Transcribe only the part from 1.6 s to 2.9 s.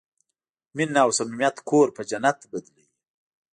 کور په جنت بدلوي.